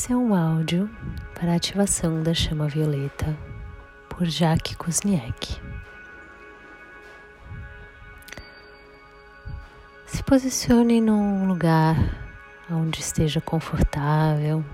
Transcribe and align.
Esse 0.00 0.14
é 0.14 0.16
um 0.16 0.34
áudio 0.34 0.88
para 1.34 1.54
ativação 1.54 2.22
da 2.22 2.32
chama 2.32 2.66
violeta 2.66 3.38
por 4.08 4.24
Jacques 4.24 4.74
Kuzniak. 4.74 5.60
Se 10.06 10.22
posicione 10.22 11.02
num 11.02 11.46
lugar 11.46 11.96
onde 12.70 13.00
esteja 13.00 13.42
confortável, 13.42 14.64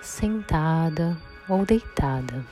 sentada 0.00 1.18
ou 1.48 1.66
deitada. 1.66 2.46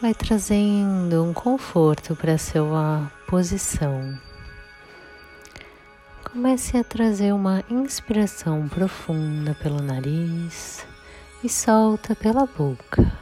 Vai 0.00 0.14
trazendo 0.14 1.22
um 1.22 1.34
conforto 1.34 2.16
para 2.16 2.32
a 2.32 2.38
sua 2.38 3.12
posição. 3.28 4.18
Comece 6.32 6.76
a 6.76 6.82
trazer 6.82 7.32
uma 7.32 7.62
inspiração 7.70 8.68
profunda 8.68 9.54
pelo 9.62 9.80
nariz 9.80 10.84
e 11.42 11.48
solta 11.48 12.16
pela 12.16 12.46
boca. 12.46 13.12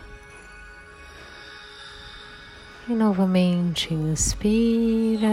E 2.88 2.94
novamente 2.94 3.92
inspira 3.92 5.28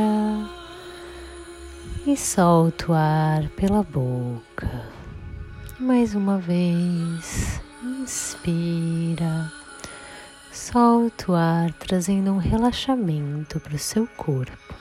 e 2.05 2.17
solta 2.17 2.91
o 2.91 2.93
ar 2.93 3.47
pela 3.55 3.83
boca. 3.83 4.85
E 5.79 5.81
mais 5.81 6.13
uma 6.13 6.37
vez, 6.37 7.61
inspira, 7.81 9.49
solta 10.51 11.31
o 11.31 11.35
ar, 11.35 11.71
trazendo 11.79 12.31
um 12.31 12.37
relaxamento 12.37 13.61
para 13.61 13.75
o 13.75 13.79
seu 13.79 14.05
corpo. 14.17 14.80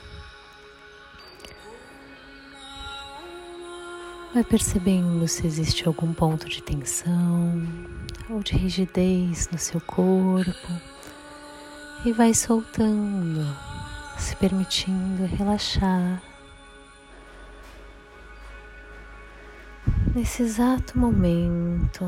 Vai 4.33 4.45
percebendo 4.45 5.27
se 5.27 5.45
existe 5.45 5.85
algum 5.85 6.13
ponto 6.13 6.47
de 6.47 6.63
tensão 6.63 7.61
ou 8.29 8.41
de 8.41 8.53
rigidez 8.53 9.49
no 9.51 9.57
seu 9.57 9.81
corpo 9.81 10.71
e 12.05 12.13
vai 12.13 12.33
soltando, 12.33 13.45
se 14.17 14.33
permitindo 14.37 15.25
relaxar. 15.25 16.23
Nesse 20.15 20.43
exato 20.43 20.97
momento, 20.97 22.05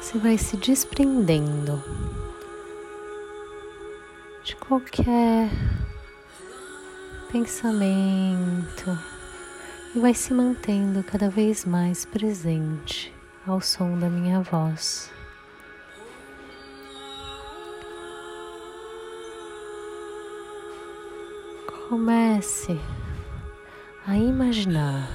você 0.00 0.18
vai 0.18 0.36
se 0.36 0.56
desprendendo 0.56 1.80
de 4.42 4.56
qualquer 4.56 5.48
pensamento 7.30 8.98
e 9.94 10.00
vai 10.00 10.12
se 10.12 10.34
mantendo 10.34 11.02
cada 11.04 11.30
vez 11.30 11.64
mais 11.64 12.04
presente 12.04 13.14
ao 13.46 13.60
som 13.60 13.98
da 13.98 14.08
minha 14.08 14.40
voz. 14.40 15.10
Comece 21.88 22.80
a 24.06 24.16
imaginar 24.16 25.08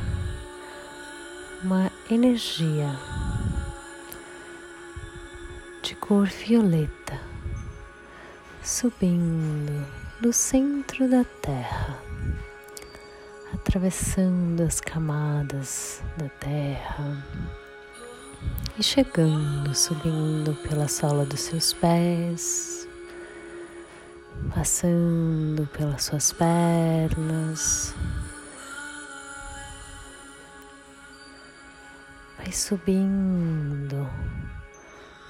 uma 1.64 1.92
energia 2.10 2.90
de 5.82 5.96
cor 5.96 6.28
violeta 6.28 7.20
subindo 8.62 10.05
do 10.22 10.32
centro 10.32 11.10
da 11.10 11.24
Terra 11.42 12.06
atravessando 13.56 14.62
as 14.64 14.80
camadas 14.80 16.02
da 16.18 16.30
terra 16.30 17.26
e 18.78 18.84
chegando, 18.84 19.74
subindo 19.74 20.54
pela 20.68 20.88
sola 20.88 21.26
dos 21.26 21.40
seus 21.40 21.74
pés, 21.74 22.88
passando 24.54 25.66
pelas 25.68 26.04
suas 26.04 26.32
pernas. 26.34 27.96
Vai 32.38 32.52
subindo, 32.52 34.10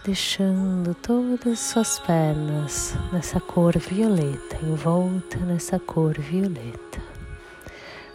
deixando 0.05 0.93
todas 0.93 1.53
as 1.53 1.59
suas 1.59 1.97
pernas 1.97 2.95
nessa 3.11 3.39
cor 3.39 3.75
violeta, 3.75 4.55
envolta 4.61 5.38
nessa 5.38 5.79
cor 5.79 6.13
violeta. 6.19 7.01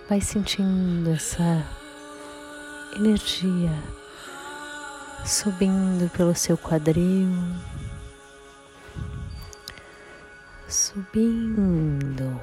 Vai 0.08 0.20
sentindo 0.20 1.10
essa 1.10 1.66
energia 2.94 3.72
subindo 5.24 6.08
pelo 6.10 6.32
seu 6.32 6.56
quadril, 6.56 7.28
subindo 10.68 12.40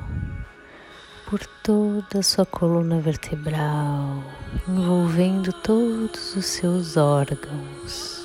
por 1.30 1.40
toda 1.64 2.20
a 2.20 2.24
sua 2.24 2.46
coluna 2.46 3.00
vertebral, 3.00 4.22
envolvendo 4.68 5.54
todos 5.54 6.36
os 6.36 6.46
seus 6.46 6.98
órgãos 6.98 8.17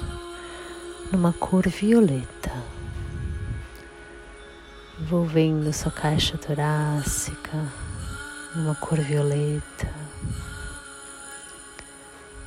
numa 1.12 1.32
cor 1.34 1.68
violeta, 1.68 2.50
envolvendo 4.98 5.70
sua 5.70 5.92
caixa 5.92 6.38
torácica 6.38 7.70
numa 8.56 8.74
cor 8.74 8.98
violeta, 8.98 9.92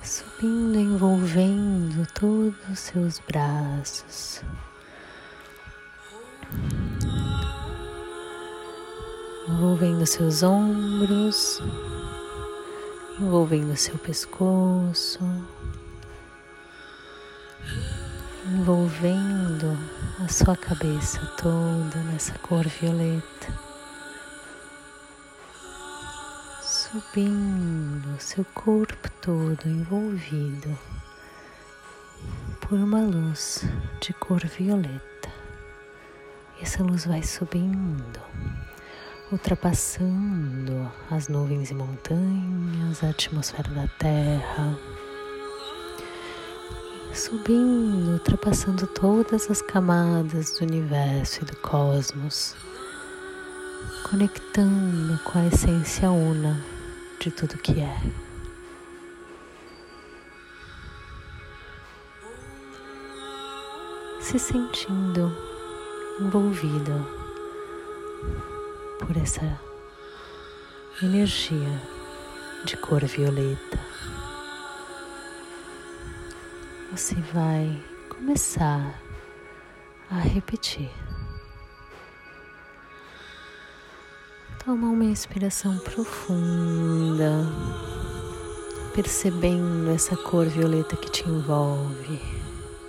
subindo, 0.01 0.79
envolvendo 0.79 2.07
todos 2.13 2.55
os 2.71 2.79
seus 2.79 3.19
braços. 3.19 4.41
Envolvendo 9.47 10.07
seus 10.07 10.41
ombros, 10.41 11.61
envolvendo 13.19 13.77
seu 13.77 13.95
pescoço, 13.99 15.19
envolvendo 18.45 19.77
a 20.23 20.27
sua 20.27 20.55
cabeça 20.55 21.19
toda 21.37 21.97
nessa 22.11 22.37
cor 22.39 22.67
violeta. 22.67 23.65
subindo 26.95 28.17
seu 28.19 28.45
corpo 28.53 29.09
todo 29.21 29.67
envolvido 29.67 30.77
por 32.61 32.79
uma 32.79 33.01
luz 33.01 33.65
de 33.99 34.13
cor 34.13 34.39
violeta. 34.45 35.29
Essa 36.61 36.81
luz 36.83 37.05
vai 37.05 37.21
subindo, 37.21 38.21
ultrapassando 39.29 40.89
as 41.11 41.27
nuvens 41.27 41.69
e 41.69 41.73
montanhas, 41.73 43.03
a 43.03 43.09
atmosfera 43.09 43.69
da 43.71 43.87
Terra, 43.99 44.79
subindo, 47.15 48.11
ultrapassando 48.11 48.85
todas 48.87 49.49
as 49.49 49.61
camadas 49.61 50.51
do 50.51 50.65
universo 50.65 51.41
e 51.41 51.45
do 51.45 51.55
cosmos, 51.57 52.53
conectando 54.09 55.17
com 55.23 55.39
a 55.39 55.45
essência 55.45 56.11
una 56.11 56.61
de 57.19 57.31
tudo 57.31 57.57
que 57.57 57.79
é. 57.79 58.01
Se 64.19 64.37
sentindo 64.37 65.31
envolvida 66.19 66.93
por 68.99 69.15
essa 69.15 69.59
energia 71.01 71.81
de 72.65 72.75
cor 72.77 73.05
violeta, 73.05 73.84
você 76.95 77.15
vai 77.33 77.83
começar 78.07 79.01
a 80.09 80.17
repetir. 80.17 80.89
Toma 84.63 84.87
uma 84.87 85.03
inspiração 85.03 85.77
profunda, 85.79 87.51
percebendo 88.93 89.91
essa 89.91 90.15
cor 90.15 90.45
violeta 90.45 90.95
que 90.95 91.11
te 91.11 91.27
envolve 91.27 92.21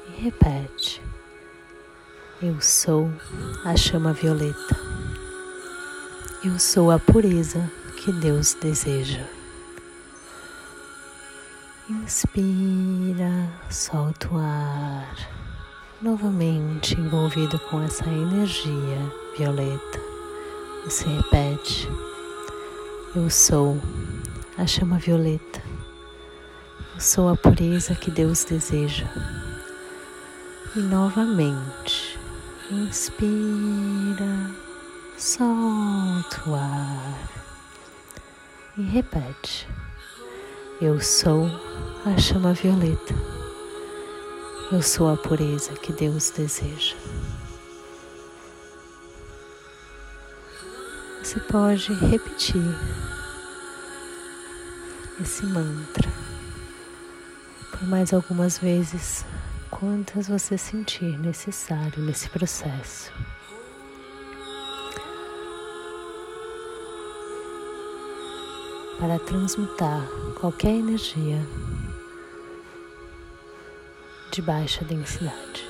e 0.07 0.23
repete: 0.23 1.03
Eu 2.41 2.61
sou 2.61 3.11
a 3.65 3.77
chama 3.77 4.13
violeta. 4.13 4.79
Eu 6.45 6.61
sou 6.61 6.93
a 6.93 6.99
pureza 7.01 7.69
que 7.97 8.13
Deus 8.13 8.55
deseja. 8.55 9.36
Inspira, 11.89 13.49
solta 13.71 14.29
o 14.35 14.39
ar, 14.39 15.17
novamente 16.03 16.99
envolvido 16.99 17.61
com 17.61 17.81
essa 17.81 18.05
energia 18.09 19.13
violeta. 19.39 20.01
Você 20.83 21.07
repete: 21.07 21.89
Eu 23.15 23.31
sou 23.31 23.81
a 24.59 24.67
chama 24.67 24.99
violeta. 24.99 25.63
Eu 26.93 27.01
sou 27.01 27.29
a 27.29 27.37
pureza 27.37 27.95
que 27.95 28.11
Deus 28.11 28.43
deseja. 28.43 29.07
E 30.75 30.81
novamente, 30.81 32.19
inspira, 32.69 34.51
solta 35.17 36.51
o 36.51 36.55
ar. 36.57 37.29
E 38.77 38.83
repete: 38.83 39.69
Eu 40.79 41.01
sou 41.01 41.47
a 42.05 42.19
chama 42.21 42.53
violeta. 42.53 43.15
Eu 44.71 44.83
sou 44.83 45.11
a 45.11 45.17
pureza 45.17 45.73
que 45.73 45.91
Deus 45.91 46.31
deseja. 46.31 46.95
Você 51.23 51.41
pode 51.41 51.95
repetir 51.95 52.63
esse 55.19 55.47
mantra 55.47 56.11
por 57.71 57.89
mais 57.89 58.13
algumas 58.13 58.59
vezes, 58.59 59.25
quantas 59.71 60.29
você 60.29 60.59
sentir 60.59 61.19
necessário 61.19 62.03
nesse 62.03 62.29
processo. 62.29 63.11
Para 68.99 69.19
transmutar 69.19 70.09
qualquer 70.41 70.77
energia 70.77 71.47
de 74.33 74.41
baixa 74.41 74.85
densidade. 74.85 75.69